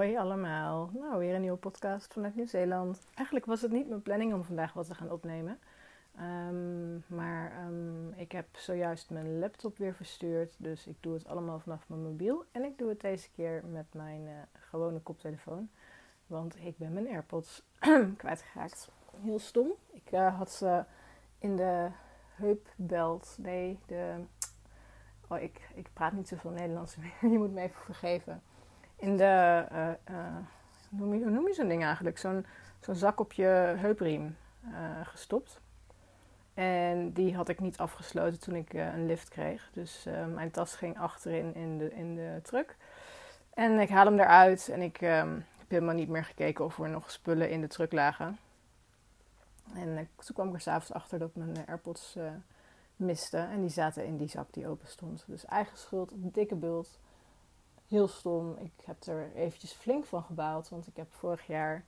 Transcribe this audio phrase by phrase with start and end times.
[0.00, 0.90] Hoi allemaal.
[0.92, 3.06] Nou, weer een nieuwe podcast vanuit Nieuw-Zeeland.
[3.14, 5.58] Eigenlijk was het niet mijn planning om vandaag wat te gaan opnemen.
[6.16, 10.54] Ehm, maar ehm, ik heb zojuist mijn laptop weer verstuurd.
[10.58, 12.44] Dus ik doe het allemaal vanaf mijn mobiel.
[12.52, 15.70] En ik doe het deze keer met mijn uh, gewone koptelefoon.
[16.26, 17.62] Want ik ben mijn AirPods
[18.16, 18.90] kwijtgeraakt.
[19.22, 19.72] Heel stom.
[19.92, 20.84] Ik uh, had ze
[21.38, 21.88] in de
[22.34, 23.36] heupbelt.
[23.38, 24.14] Nee, de...
[25.28, 27.12] Oh, ik, ik praat niet zoveel Nederlands meer.
[27.32, 28.42] Je moet me even vergeven
[29.00, 29.64] in de,
[30.88, 32.18] noem je, hoe noem je zo'n ding eigenlijk?
[32.18, 32.44] Zo'n
[32.80, 34.70] zak op je heupriem uh,
[35.02, 35.60] gestopt.
[36.54, 39.70] En die had ik niet afgesloten toen ik een lift kreeg.
[39.72, 42.76] Dus mijn tas ging achterin in de, in de truck.
[43.54, 46.88] En ik haal hem eruit en ik um, heb helemaal niet meer gekeken of er
[46.88, 48.38] nog spullen in de truck lagen.
[49.74, 52.18] En toen kwam ik er s'avonds achter dat mijn AirPods
[52.96, 53.36] miste.
[53.36, 55.24] En die zaten in die zak die open stond.
[55.26, 56.98] Dus eigen schuld, dikke bult
[57.90, 58.56] heel stom.
[58.58, 60.68] Ik heb er eventjes flink van gebouwd.
[60.68, 61.84] Want ik heb vorig jaar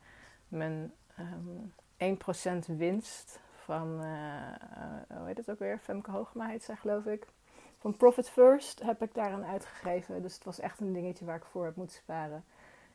[0.49, 2.17] mijn um, ehm,
[2.65, 5.79] 1% winst van, uh, hoe heet het ook weer?
[5.79, 7.27] Femke Hoogma heet geloof ik.
[7.79, 10.23] Van Profit First heb ik daaraan uitgegeven.
[10.23, 12.45] Dus het was echt een dingetje waar ik voor heb moeten sparen.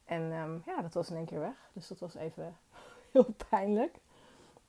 [0.06, 1.70] En um, ja, dat was in één keer weg.
[1.74, 2.58] Dus dat was even
[3.12, 4.00] heel pijnlijk.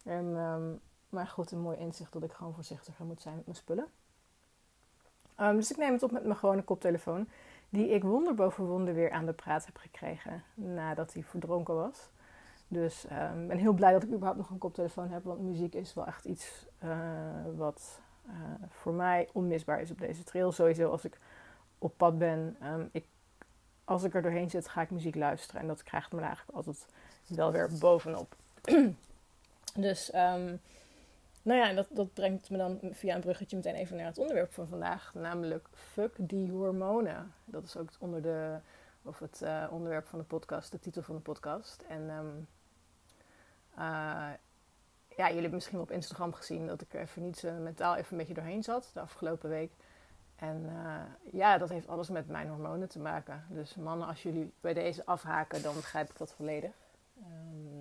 [0.05, 3.57] En, um, maar goed, een mooi inzicht dat ik gewoon voorzichtiger moet zijn met mijn
[3.57, 3.87] spullen.
[5.37, 7.29] dus ik neem het op met mijn gewone koptelefoon
[7.69, 12.11] die ik wonder boven wonder weer aan de praat heb gekregen nadat hij verdronken was.
[12.69, 15.75] Dus ik um, ben heel blij dat ik überhaupt nog een koptelefoon heb, want muziek
[15.75, 16.91] is wel echt iets uh,
[17.57, 18.33] wat uh,
[18.69, 20.53] voor mij onmisbaar is op deze trail.
[20.53, 21.19] Sowieso als ik
[21.79, 23.05] op pad ben, um, ik,
[23.85, 26.87] als ik er doorheen zit, ga ik muziek luisteren en dat krijgt me eigenlijk altijd
[27.27, 28.37] wel weer bovenop.
[29.75, 30.61] dus um,
[31.49, 34.53] nou ja, dat, dat brengt me dan via een bruggetje meteen even naar het onderwerp
[34.53, 35.15] van vandaag.
[35.15, 37.33] Namelijk fuck die hormonen.
[37.45, 38.59] Dat is ook onder de,
[39.03, 41.85] of het uh, onderwerp van de podcast, de titel van de podcast.
[41.89, 42.47] En um,
[45.09, 48.13] ja, jullie hebben misschien op Instagram gezien dat ik er even niet uh, mentaal even
[48.13, 49.73] een beetje doorheen zat de afgelopen week.
[50.37, 51.03] En uh,
[51.33, 53.45] ja, dat heeft alles met mijn hormonen te maken.
[53.49, 56.73] Dus mannen, als jullie bij deze afhaken, dan begrijp ik dat volledig.
[57.17, 57.78] Um,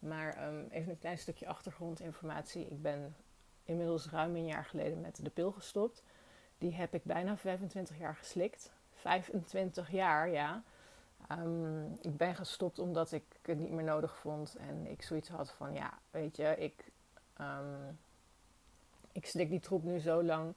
[0.00, 2.66] maar um, even een klein stukje achtergrondinformatie.
[2.66, 3.14] Ik ben
[3.64, 6.02] inmiddels ruim een jaar geleden met de pil gestopt.
[6.58, 8.72] Die heb ik bijna 25 jaar geslikt.
[8.94, 10.62] 25 jaar, ja.
[11.32, 14.56] Um, ik ben gestopt omdat ik het niet meer nodig vond.
[14.56, 16.92] En ik zoiets had van, ja, weet je, ik,
[17.40, 17.98] um,
[19.12, 20.54] ik slik die troep nu zo lang.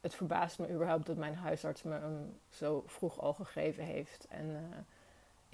[0.00, 4.26] Het verbaast me überhaupt dat mijn huisarts me hem zo vroeg al gegeven heeft.
[4.28, 4.60] En uh,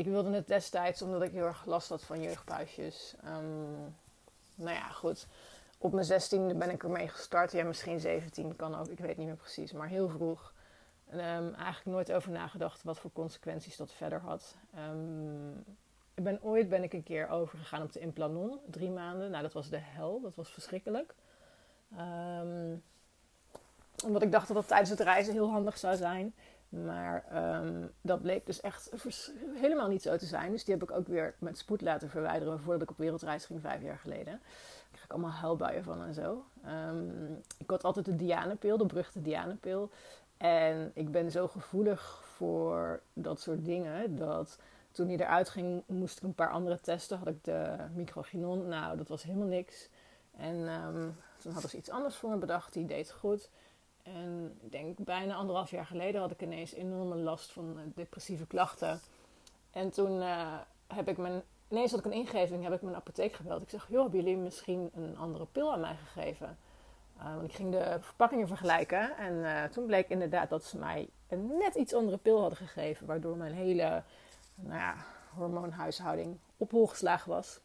[0.01, 3.15] ik wilde het destijds omdat ik heel erg last had van jeugdpuisjes.
[3.25, 3.95] Um,
[4.55, 5.27] nou ja, goed.
[5.79, 7.53] Op mijn zestiende ben ik ermee gestart.
[7.53, 8.87] Ja, misschien 17 kan ook.
[8.87, 9.73] Ik weet niet meer precies.
[9.73, 10.53] Maar heel vroeg.
[11.13, 14.57] Um, eigenlijk nooit over nagedacht wat voor consequenties dat verder had.
[14.91, 15.65] Um,
[16.15, 18.59] ik ben, ooit ben ik een keer overgegaan op de Implanon.
[18.67, 19.31] Drie maanden.
[19.31, 20.21] Nou, dat was de hel.
[20.21, 21.15] Dat was verschrikkelijk.
[24.05, 26.35] Omdat ik dacht dat dat tijdens het reizen heel handig zou zijn.
[26.71, 27.25] Maar
[27.63, 28.91] um, dat bleek dus echt
[29.55, 30.51] helemaal niet zo te zijn.
[30.51, 33.61] Dus die heb ik ook weer met spoed laten verwijderen voordat ik op wereldreis ging
[33.61, 34.33] vijf jaar geleden.
[34.33, 36.45] Daar kreeg ik allemaal huilbuien van en zo.
[36.67, 39.91] Um, ik had altijd de Dianepil, de beruchte Dianepil.
[40.37, 44.59] En ik ben zo gevoelig voor dat soort dingen dat
[44.91, 47.19] toen hij eruit ging moest ik een paar andere testen.
[47.19, 48.69] Had ik de microginon.
[48.69, 49.89] Nou, dat was helemaal niks.
[50.37, 52.73] En um, toen hadden ze iets anders voor me bedacht.
[52.73, 53.51] Die deed goed.
[54.03, 58.47] En ik denk bijna anderhalf jaar geleden had ik ineens enorme last van uh, depressieve
[58.47, 59.01] klachten.
[59.71, 63.33] En toen uh, heb ik mijn, ineens had ik een ingeving, heb ik mijn apotheek
[63.33, 63.63] gebeld.
[63.63, 66.59] Ik zeg, joh, hebben jullie misschien een andere pil aan mij gegeven?
[67.19, 69.17] Uh, want ik ging de verpakkingen vergelijken.
[69.17, 73.07] En toen bleek inderdaad dat ze mij een net iets andere pil hadden gegeven.
[73.07, 74.03] Waardoor mijn hele
[74.55, 74.97] nou ja,
[75.35, 77.61] hormoonhuishouding op hol geslagen was.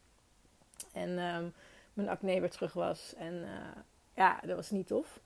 [0.93, 1.49] En ehm,
[1.93, 3.13] mijn acne weer terug was.
[3.17, 3.47] En
[4.15, 5.19] ja, dat was niet tof.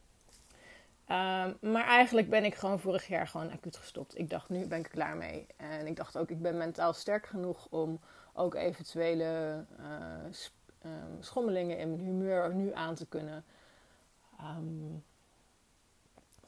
[1.11, 4.17] Um, maar eigenlijk ben ik gewoon vorig jaar gewoon acuut gestopt.
[4.17, 5.47] Ik dacht, nu ben ik er klaar mee.
[5.57, 7.99] En ik dacht ook, ik ben mentaal sterk genoeg om
[8.33, 13.45] ook eventuele uh, schommelingen in mijn humeur nu aan te kunnen.
[14.41, 15.03] Um,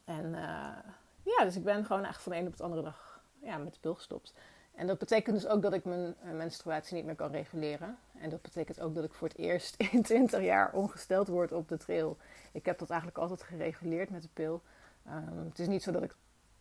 [0.06, 0.78] en uh,
[1.24, 3.74] ja, dus ik ben gewoon eigenlijk van de een op de andere dag ja, met
[3.74, 4.34] de pil gestopt.
[4.76, 7.98] En dat betekent dus ook dat ik mijn uh, menstruatie niet meer kan reguleren.
[8.22, 11.68] En dat betekent ook dat ik voor het eerst in 20 jaar ongesteld word op
[11.68, 12.18] de trail.
[12.52, 14.62] Ik heb dat eigenlijk altijd gereguleerd met de pil.
[15.08, 16.16] Um, het is niet zo dat ik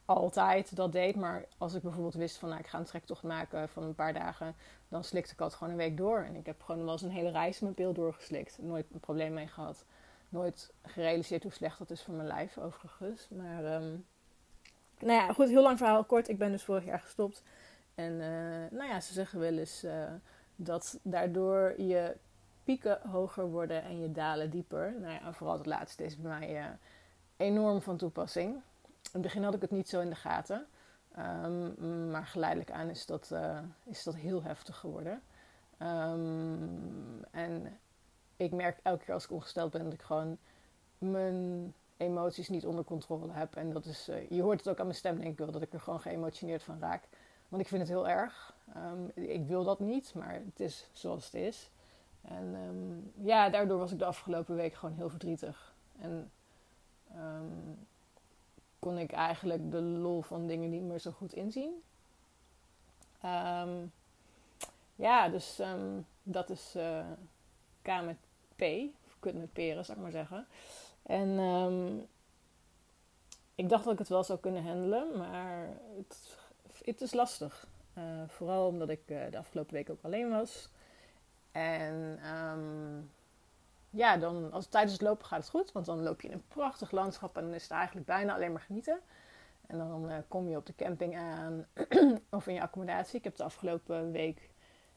[0.05, 3.69] altijd dat deed, maar als ik bijvoorbeeld wist van nou, ik ga een trektocht maken
[3.69, 4.55] van een paar dagen,
[4.89, 6.19] dan slikte ik altijd gewoon een week door.
[6.19, 8.59] En ik heb gewoon wel eens een hele reis mijn pil doorgeslikt.
[8.61, 9.85] Nooit een probleem mee gehad.
[10.29, 13.29] Nooit gerealiseerd hoe slecht dat is voor mijn lijf overigens.
[13.29, 14.05] Maar um,
[14.99, 16.29] nou ja, goed, heel lang verhaal kort.
[16.29, 17.43] Ik ben dus vorig jaar gestopt.
[17.95, 18.17] En
[18.71, 19.85] nou ja, ze zeggen wel eens
[20.65, 22.17] dat daardoor je
[22.65, 24.95] pieken hoger worden en je dalen dieper.
[25.01, 26.79] Nou ja, vooral het laatste is bij mij
[27.37, 28.55] enorm van toepassing.
[28.55, 28.63] In
[29.13, 30.67] het begin had ik het niet zo in de gaten.
[31.15, 33.35] Ehm, maar geleidelijk aan is dat,
[33.85, 35.23] is dat heel heftig geworden.
[35.83, 37.79] Um, en
[38.37, 40.39] ik merk elke keer als ik ongesteld ben dat ik gewoon
[40.99, 43.57] mijn emoties niet onder controle heb.
[43.57, 45.63] En dat is, uh, je hoort het ook aan mijn stem, denk ik wel, dat
[45.63, 47.09] ik er gewoon geëmotioneerd van raak.
[47.51, 48.55] Want ik vind het heel erg.
[48.77, 51.71] Um, ik wil dat niet, maar het is zoals het is.
[52.23, 55.75] En um, ja, daardoor was ik de afgelopen week gewoon heel verdrietig.
[55.99, 56.31] En
[57.17, 57.87] um,
[58.79, 61.83] kon ik eigenlijk de lol van dingen niet meer zo goed inzien.
[64.95, 65.61] ja, dus
[66.23, 67.05] dat is uh,
[67.83, 68.17] K met
[68.57, 68.63] P,
[69.07, 70.47] of kut met peren, zou ik maar zeggen.
[71.03, 71.39] En
[73.55, 76.39] ik dacht dat ik het wel zou kunnen handelen, maar het,
[76.85, 77.67] het is lastig.
[77.99, 80.69] Uh, vooral omdat ik uh, de afgelopen week ook alleen was.
[81.53, 83.11] En um,
[83.91, 86.49] ja, dan, als, tijdens het lopen gaat het goed, want dan loop je in een
[86.49, 89.01] prachtig landschap en dan is het eigenlijk bijna alleen maar genieten.
[89.67, 91.67] En dan uh, kom je op de camping aan
[92.31, 93.19] of in je accommodatie.
[93.19, 94.51] Ik heb de afgelopen week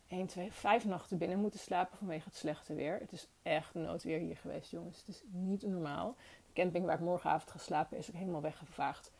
[0.07, 2.99] 1, 2, 5 nachten binnen moeten slapen vanwege het slechte weer.
[2.99, 4.97] Het is echt noodweer hier geweest, jongens.
[4.97, 6.15] Het is niet normaal.
[6.45, 9.11] De camping waar ik morgenavond ga slapen is ook helemaal weggevaagd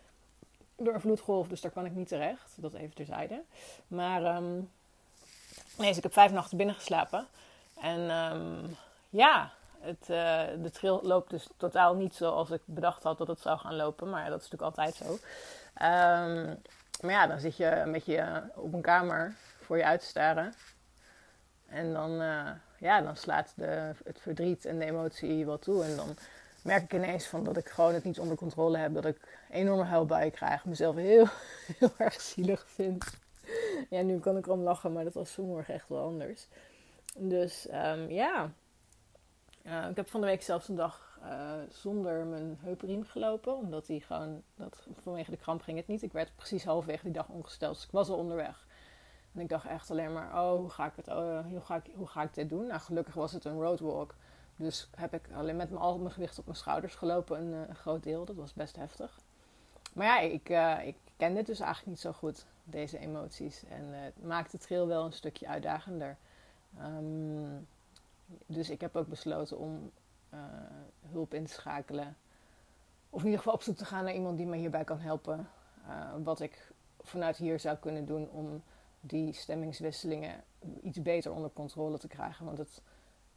[0.78, 2.52] door een vloedgolf, dus daar kan ik niet terecht.
[2.56, 3.42] Dat even terzijde.
[3.88, 4.72] Maar um,
[5.78, 7.28] nee, dus ik heb vijf nachten binnen geslapen.
[7.82, 8.78] En um,
[9.10, 13.40] ja, het, uh, de trail loopt dus totaal niet zoals ik bedacht had dat het
[13.40, 14.10] zou gaan lopen.
[14.10, 15.12] Maar dat is natuurlijk altijd zo.
[15.86, 16.62] Um,
[17.02, 20.54] maar ja, dan zit je een beetje op een kamer voor je uit te staren.
[21.68, 25.84] En dan, uh, ja, dan slaat de, het verdriet en de emotie wel toe.
[25.84, 26.18] En dan
[26.64, 28.94] merk ik ineens van dat ik gewoon het niet onder controle heb.
[28.94, 30.66] Dat ik enorme huilbuien krijg.
[30.66, 31.26] Mezelf heel,
[31.80, 33.22] heel erg zielig vind.
[33.90, 36.48] Ja, nu kan ik erom lachen, maar dat was vanmorgen echt wel anders.
[37.18, 38.52] Dus um, ja,
[39.66, 43.58] uh, ik heb van de week zelfs een dag uh, zonder mijn heupriem gelopen.
[43.58, 46.02] Omdat die gewoon, dat, vanwege de kramp ging het niet.
[46.02, 47.76] Ik werd precies halverwege die dag ongesteld.
[47.76, 48.66] Dus ik was al onderweg.
[49.34, 51.92] En ik dacht echt alleen maar, oh, hoe ga ik, het, oh, hoe ga ik,
[51.96, 52.68] hoe ga ik dit doen?
[52.68, 54.16] Nou, gelukkig was het een roadwalk.
[54.56, 57.76] Dus heb ik alleen met al mijn gewicht op mijn schouders gelopen, een, eh, een
[57.76, 58.26] groot deel.
[58.26, 59.20] Dat was best heftig.
[59.94, 63.64] Maar ja, ik, uh, ik ken dit dus eigenlijk niet zo goed, deze emoties.
[63.64, 66.18] En uh, het maakt de trail wel een stukje uitdagender.
[66.82, 67.68] Um,
[68.46, 69.92] dus ik heb ook besloten om
[71.12, 72.18] hulp in te schakelen.
[73.10, 75.50] Of in ieder geval op zoek te gaan naar iemand die me hierbij kan helpen.
[76.24, 76.72] wat ik
[77.02, 78.64] vanuit hier zou kunnen doen om
[79.00, 80.44] die stemmingswisselingen
[80.82, 82.46] iets beter onder controle te krijgen.
[82.46, 82.82] Want het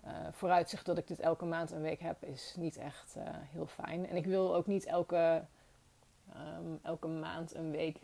[0.06, 3.66] uh, vooruitzicht dat ik dit elke maand een week heb, is niet echt uh, heel
[3.66, 4.08] fijn.
[4.08, 5.44] En ik wil ook niet elke,
[6.58, 7.98] um, elke maand een week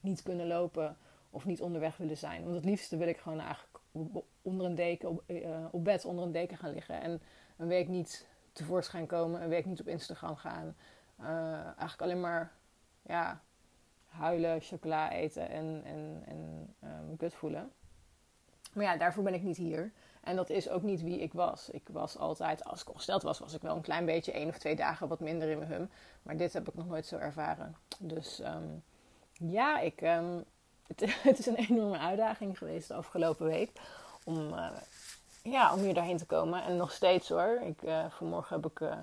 [0.00, 0.96] niet kunnen lopen
[1.30, 2.42] of niet onderweg willen zijn.
[2.42, 3.78] Want het liefste wil ik gewoon eigenlijk
[4.42, 7.00] onder een deken, op, uh, op bed onder een deken gaan liggen.
[7.00, 7.22] En
[7.56, 10.76] een week niet tevoorschijn komen, een week niet op Instagram gaan.
[11.66, 12.52] eigenlijk alleen maar
[13.02, 13.40] ja,
[14.08, 17.72] huilen, chocola eten en, en, en um, kut voelen.
[18.72, 19.92] Maar ja, daarvoor ben ik niet hier.
[20.26, 21.70] En dat is ook niet wie ik was.
[21.70, 24.58] Ik was altijd, als ik ongesteld was, was ik wel een klein beetje één of
[24.58, 25.90] twee dagen wat minder in mijn hum.
[26.22, 27.76] Maar dit heb ik nog nooit zo ervaren.
[27.98, 28.82] Dus um,
[29.32, 30.44] ja, ik, um,
[31.22, 33.70] het, is een enorme uitdaging geweest de afgelopen week.
[34.24, 34.70] Om, uh,
[35.42, 36.62] ja, om hier daarheen te komen.
[36.62, 37.60] En nog steeds hoor.
[37.64, 38.96] Ik, uh, vanmorgen heb ik uh,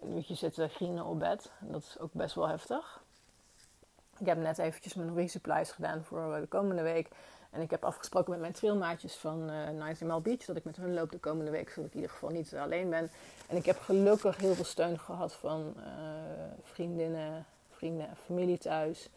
[0.00, 1.50] een uurtje zitten grienen op bed.
[1.60, 3.02] Dat is ook best wel heftig.
[4.18, 7.08] Ik heb net eventjes mijn resupplies gedaan voor de komende week.
[7.56, 10.76] En ik heb afgesproken met mijn trailmaatjes van uh, Night Mile Beach dat ik met
[10.76, 13.10] hun loop de komende week, zodat ik in ieder geval niet alleen ben.
[13.46, 15.84] En ik heb gelukkig heel veel steun gehad van uh,
[16.62, 19.08] vriendinnen, vrienden en familie thuis,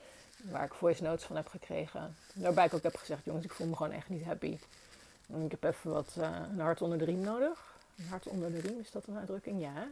[0.44, 2.16] waar ik voice notes van heb gekregen.
[2.34, 4.58] Waarbij ik ook heb gezegd, jongens, ik voel me gewoon echt niet happy.
[5.30, 7.78] En ik heb even wat uh, een hart onder de riem nodig.
[7.98, 9.62] Een hart onder de riem, is dat een uitdrukking?
[9.62, 9.88] Ja.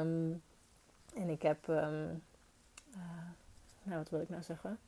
[0.00, 0.42] um,
[1.22, 2.22] en ik heb, um,
[3.82, 4.78] nou wat wil ik nou zeggen?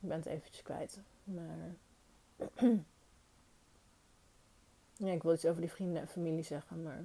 [0.00, 0.98] Ik ben het eventjes kwijt.
[1.24, 1.74] Maar.
[5.06, 7.02] ja, ik wil iets over die vrienden en familie zeggen, maar.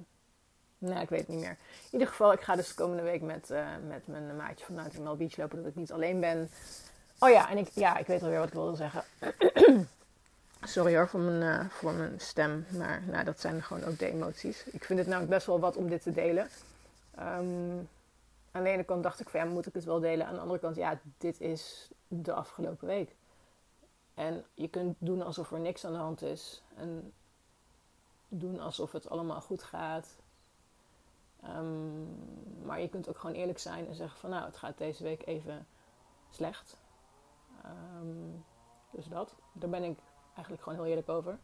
[0.78, 1.56] Nee, ik weet het niet meer.
[1.84, 4.74] In ieder geval, ik ga dus de komende week met, uh, met mijn maatje van
[4.74, 6.50] Nautimal Beach lopen, dat ik niet alleen ben.
[7.18, 9.04] Oh ja, en ik, ja, ik weet alweer wat ik wilde zeggen.
[10.62, 14.10] Sorry hoor voor mijn, uh, voor mijn stem, maar nou, dat zijn gewoon ook de
[14.10, 14.64] emoties.
[14.64, 16.48] Ik vind het namelijk best wel wat om dit te delen.
[17.20, 17.88] Um,
[18.52, 20.26] aan de ene kant dacht ik van ja, moet ik het wel delen?
[20.26, 23.16] Aan de andere kant, ja, dit is de afgelopen week.
[24.14, 26.62] En je kunt doen alsof er niks aan de hand is.
[26.74, 27.12] En
[28.28, 30.16] doen alsof het allemaal goed gaat.
[31.44, 35.02] Um, maar je kunt ook gewoon eerlijk zijn en zeggen van nou, het gaat deze
[35.02, 35.66] week even
[36.30, 36.76] slecht.
[37.62, 38.40] Ehm,
[38.90, 39.34] dus dat.
[39.52, 39.98] Daar ben ik
[40.34, 41.38] eigenlijk gewoon heel eerlijk over.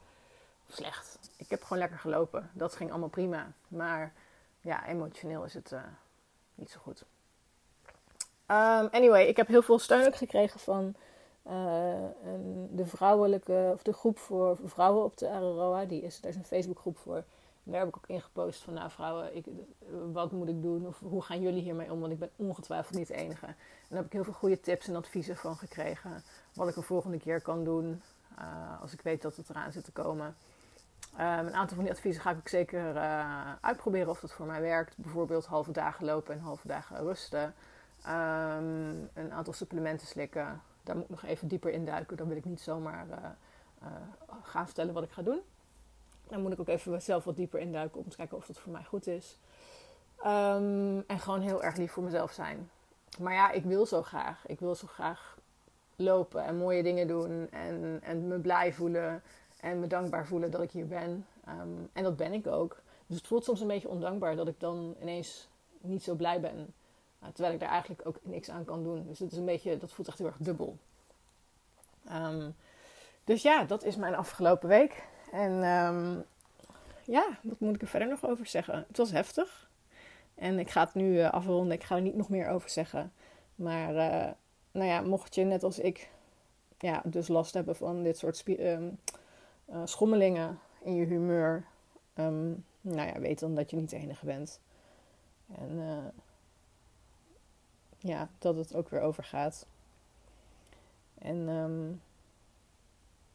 [0.66, 1.18] Slecht.
[1.36, 2.50] Ik heb gewoon lekker gelopen.
[2.52, 3.52] Dat ging allemaal prima.
[3.68, 4.12] Maar
[4.60, 5.82] ja, emotioneel is het uh,
[6.58, 7.04] niet zo goed.
[8.50, 10.94] Um, anyway, ik heb heel veel steun gekregen van
[11.46, 11.52] uh,
[12.70, 15.84] de vrouwelijke, of de groep voor vrouwen op de Aroa.
[15.84, 17.24] Die is, daar is een Facebookgroep voor.
[17.62, 19.44] Daar heb ik ook in gepost van, nou vrouwen, ik,
[20.12, 20.86] wat moet ik doen?
[20.86, 22.00] Of hoe gaan jullie hiermee om?
[22.00, 23.46] Want ik ben ongetwijfeld niet de enige.
[23.46, 23.54] En
[23.88, 26.22] daar heb ik heel veel goede tips en adviezen van gekregen.
[26.54, 28.02] Wat ik de volgende keer kan doen,
[28.38, 30.36] uh, als ik weet dat het eraan zit te komen.
[31.14, 34.60] Um, een aantal van die adviezen ga ik zeker uh, uitproberen of dat voor mij
[34.60, 34.96] werkt.
[34.96, 37.54] Bijvoorbeeld halve dagen lopen en halve dagen rusten.
[38.06, 40.62] Um, een aantal supplementen slikken.
[40.82, 42.16] Daar moet ik nog even dieper in duiken.
[42.16, 43.16] Dan wil ik niet zomaar uh,
[43.82, 43.88] uh,
[44.42, 45.40] gaan vertellen wat ik ga doen.
[46.28, 48.72] Dan moet ik ook even zelf wat dieper induiken om te kijken of dat voor
[48.72, 49.38] mij goed is.
[50.26, 52.70] Um, en gewoon heel erg lief voor mezelf zijn.
[53.18, 54.46] Maar ja, ik wil zo graag.
[54.46, 55.36] Ik wil zo graag
[55.96, 57.48] lopen en mooie dingen doen.
[57.50, 59.22] En, en me blij voelen.
[59.60, 61.26] En me dankbaar voelen dat ik hier ben.
[61.48, 62.80] Um, en dat ben ik ook.
[63.06, 65.48] Dus het voelt soms een beetje ondankbaar dat ik dan ineens
[65.80, 66.74] niet zo blij ben.
[67.22, 69.06] Uh, terwijl ik daar eigenlijk ook niks aan kan doen.
[69.06, 70.76] Dus het is een beetje, dat voelt echt heel erg dubbel.
[72.12, 72.54] Um,
[73.24, 75.02] dus ja, dat is mijn afgelopen week.
[75.32, 76.24] En um,
[77.04, 78.84] ja, wat moet ik er verder nog over zeggen?
[78.88, 79.68] Het was heftig.
[80.34, 81.72] En ik ga het nu uh, afronden.
[81.72, 83.12] Ik ga er niet nog meer over zeggen.
[83.54, 84.32] Maar uh,
[84.70, 86.10] nou ja, mocht je net als ik
[86.78, 88.98] ja, dus last hebben van dit soort um,
[89.70, 91.64] uh, schommelingen in je humeur.
[92.14, 94.60] Um, nou ja, weet dan dat je niet de enige bent.
[95.54, 96.04] En uh,
[97.98, 99.66] ja, dat het ook weer overgaat.
[101.18, 102.02] En um,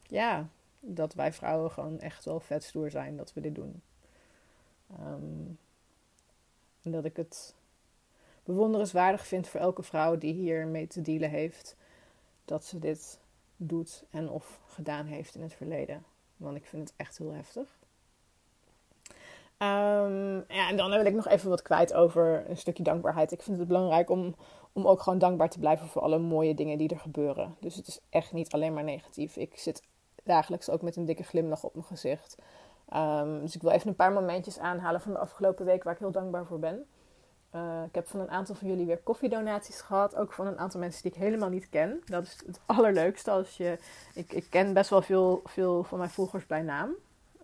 [0.02, 0.48] ja,
[0.80, 3.82] dat wij vrouwen gewoon echt wel vet stoer zijn dat we dit doen.
[5.00, 5.58] Um,
[6.82, 7.54] en dat ik het
[8.44, 11.76] bewonderenswaardig vind voor elke vrouw die hiermee te dealen heeft.
[12.44, 13.18] Dat ze dit
[13.56, 16.04] doet en of gedaan heeft in het verleden.
[16.36, 17.78] Want ik vind het echt heel heftig.
[19.58, 23.32] Um, ja, en dan wil ik nog even wat kwijt over een stukje dankbaarheid.
[23.32, 24.34] Ik vind het belangrijk om,
[24.72, 27.56] om ook gewoon dankbaar te blijven voor alle mooie dingen die er gebeuren.
[27.60, 29.36] Dus het is echt niet alleen maar negatief.
[29.36, 29.82] Ik zit
[30.22, 32.36] dagelijks ook met een dikke glimlach op mijn gezicht.
[32.94, 35.98] Um, dus ik wil even een paar momentjes aanhalen van de afgelopen week waar ik
[35.98, 36.86] heel dankbaar voor ben.
[37.54, 40.16] Uh, ik heb van een aantal van jullie weer koffiedonaties gehad.
[40.16, 42.02] Ook van een aantal mensen die ik helemaal niet ken.
[42.04, 43.30] Dat is het allerleukste.
[43.30, 43.78] Als je,
[44.14, 46.90] ik, ik ken best wel veel, veel van mijn volgers bij naam.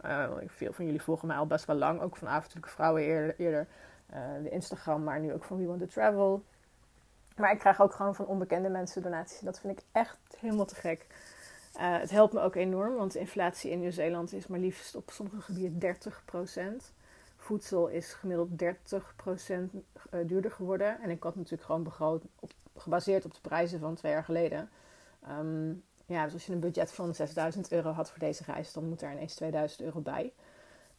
[0.05, 2.01] Uh, veel van jullie volgen mij al best wel lang.
[2.01, 3.35] Ook van avontuurlijke vrouwen eerder.
[3.39, 3.67] eerder
[4.15, 6.43] uh, de Instagram, maar nu ook van We Want To Travel.
[7.37, 9.41] Maar ik krijg ook gewoon van onbekende mensen donaties.
[9.41, 11.07] Dat vind ik echt helemaal te gek.
[11.73, 15.41] Het helpt me ook enorm, want de inflatie in Nieuw-Zeeland is maar liefst op sommige
[15.41, 15.97] gebieden
[16.83, 17.00] 30%.
[17.51, 21.01] Voedsel is gemiddeld 30% duurder geworden.
[21.01, 24.71] En ik had natuurlijk gewoon begroot op, gebaseerd op de prijzen van twee jaar geleden.
[25.29, 28.89] Um, ja, dus als je een budget van 6000 euro had voor deze reis, dan
[28.89, 30.33] moet er ineens 2000 euro bij.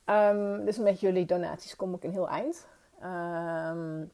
[0.05, 2.67] Um, dus met jullie donaties kom ik een heel eind.
[3.03, 4.11] Um,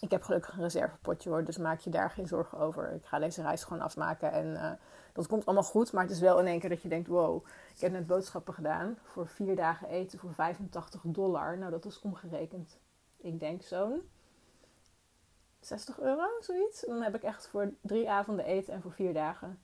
[0.00, 2.92] ik heb gelukkig een reservepotje hoor, dus maak je daar geen zorgen over.
[2.92, 4.70] Ik ga deze reis gewoon afmaken en uh,
[5.12, 5.92] dat komt allemaal goed.
[5.92, 8.54] Maar het is wel in één keer dat je denkt, wow, ik heb net boodschappen
[8.54, 11.58] gedaan voor vier dagen eten voor 85 dollar.
[11.58, 12.78] Nou, dat is omgerekend,
[13.16, 14.08] ik denk zo'n
[15.60, 16.84] 60 euro, zoiets.
[16.84, 19.58] En dan heb ik echt voor drie avonden eten en voor vier dagen.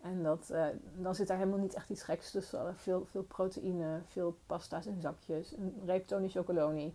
[0.00, 2.76] En dat, uh, dan zit daar helemaal niet echt iets geks tussen.
[2.76, 6.94] Veel, veel proteïne, veel pasta's in zakjes, een reep Tony Chocoloni.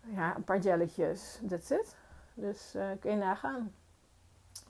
[0.00, 1.96] Ja, een paar jelletjes, that's it.
[2.34, 3.72] Dus uh, kun je nagaan.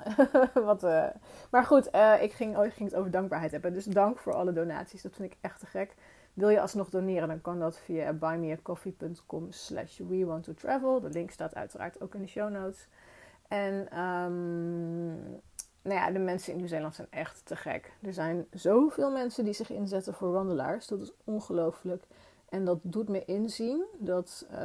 [0.54, 1.06] Wat, uh,
[1.50, 1.86] maar goed,
[2.20, 3.72] ik, ging, oh, ging het over dankbaarheid hebben.
[3.72, 5.02] Dus dank voor alle donaties.
[5.02, 5.94] Dat vind ik echt te gek.
[6.34, 11.00] Wil je alsnog doneren, dan kan dat via buymeacoffee.com slash we want to travel.
[11.00, 12.88] De link staat uiteraard ook in de show notes.
[13.48, 15.40] En um,
[15.82, 17.92] nou ja, de mensen in Nieuw-Zeeland zijn echt te gek.
[18.02, 20.86] Er zijn zoveel mensen die zich inzetten voor wandelaars.
[20.86, 22.04] Dat is ongelooflijk.
[22.50, 24.58] En dat doet me inzien dat uh,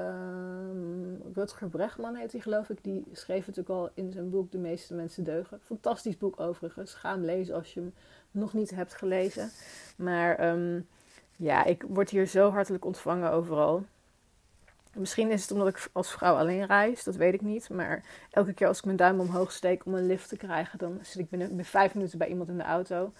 [1.33, 2.83] Rutger Bregman heet hij geloof ik.
[2.83, 5.59] Die schreef het ook al in zijn boek De meeste mensen deugen.
[5.63, 6.93] Fantastisch boek overigens.
[6.93, 7.93] Ga hem lezen als je hem
[8.31, 9.49] nog niet hebt gelezen.
[9.97, 10.87] Maar um,
[11.35, 13.83] ja, ik word hier zo hartelijk ontvangen overal.
[14.93, 17.69] Misschien is het omdat ik als vrouw alleen reis, dat weet ik niet.
[17.69, 20.99] Maar elke keer als ik mijn duim omhoog steek om een lift te krijgen, dan
[21.01, 23.13] zit ik binnen, vijf minuten bij iemand in de auto.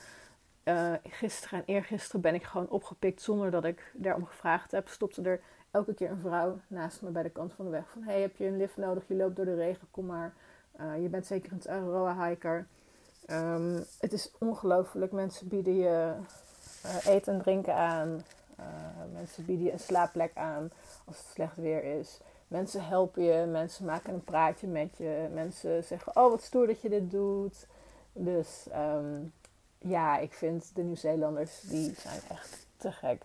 [0.65, 4.87] Uh, gisteren en eergisteren ben ik gewoon opgepikt zonder dat ik daarom gevraagd heb.
[4.87, 5.41] Stopte er
[5.71, 7.89] elke keer een vrouw naast me bij de kant van de weg.
[7.89, 9.03] Van, hey, heb je een lift nodig?
[9.07, 10.33] Je loopt door de regen, kom maar.
[10.79, 12.67] Uh, je bent zeker een Aroa-hiker.
[13.29, 15.11] Um, het is ongelooflijk.
[15.11, 16.13] Mensen bieden je
[16.85, 18.23] uh, eten en drinken aan.
[19.13, 20.71] mensen bieden je een slaapplek aan
[21.05, 22.19] als het slecht weer is.
[22.47, 25.27] Mensen helpen je, mensen maken een praatje met je.
[25.33, 27.67] Mensen zeggen, oh wat stoer dat je dit doet.
[28.13, 29.21] Dus ehm,
[29.87, 33.23] ja, ik vind de Nieuw-Zeelanders, die zijn echt te gek.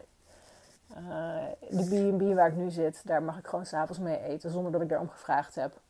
[0.90, 4.72] Uh, de B&B waar ik nu zit, daar mag ik gewoon s'avonds mee eten zonder
[4.72, 5.80] dat ik daarom gevraagd heb.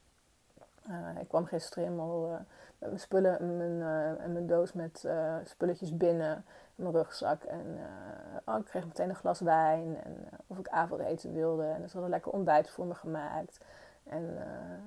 [0.88, 2.36] Uh, ik kwam gisteren helemaal uh,
[2.78, 3.78] met mijn spullen en mijn,
[4.32, 5.08] mijn doos met
[5.44, 7.42] spulletjes binnen mijn rugzak.
[7.42, 7.78] En
[8.44, 11.64] oh, ik kreeg meteen een glas wijn en of ik avondeten wilde.
[11.64, 13.60] En is een lekker ontbijt voor me gemaakt.
[14.04, 14.38] En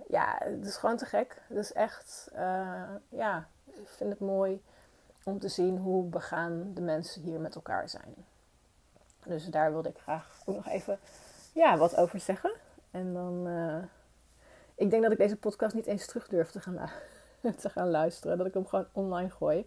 [0.07, 1.41] ja, het is gewoon te gek.
[1.47, 2.31] Het is echt,
[3.09, 4.61] ja, ik vind het mooi
[5.23, 8.15] om te zien hoe begaan de mensen hier met elkaar zijn.
[9.25, 10.99] Dus daar wilde ik graag ook nog even
[11.53, 12.51] ja, wat over zeggen.
[12.91, 13.83] En dan, uh,
[14.75, 16.89] ik denk dat ik deze podcast niet eens terug durf te gaan,
[17.59, 18.37] te gaan luisteren.
[18.37, 19.65] Dat ik hem gewoon online gooi.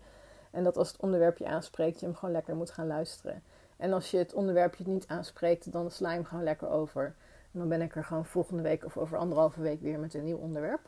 [0.51, 3.43] En dat als het onderwerpje aanspreekt, je hem gewoon lekker moet gaan luisteren.
[3.77, 7.05] En als je het onderwerpje niet aanspreekt, dan sla je hem gewoon lekker over.
[7.53, 10.25] En dan ben ik er gewoon volgende week of over anderhalve week weer met een
[10.25, 10.81] nieuw onderwerp.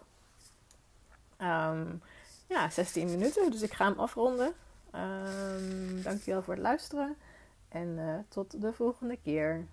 [1.40, 2.02] Um,
[2.48, 4.52] ja, 16 minuten, dus ik ga hem afronden.
[4.94, 7.16] Um, dankjewel voor het luisteren
[7.68, 9.66] en uh, tot de volgende keer.